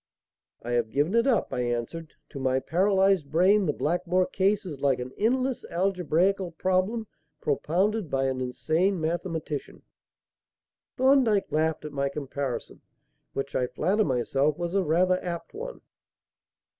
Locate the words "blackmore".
3.71-4.25